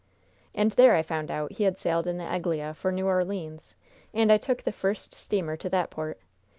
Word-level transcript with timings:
"And 0.55 0.71
there 0.71 0.95
I 0.95 1.03
found 1.03 1.29
out 1.29 1.51
he 1.51 1.63
had 1.65 1.77
sailed 1.77 2.07
in 2.07 2.17
the 2.17 2.25
Eglea 2.25 2.73
for 2.73 2.91
New 2.91 3.05
Orleans, 3.05 3.75
and 4.15 4.31
I 4.31 4.37
took 4.39 4.63
the 4.63 4.71
first 4.71 5.13
steamer 5.13 5.55
to 5.57 5.69
that 5.69 5.91
port. 5.91 6.19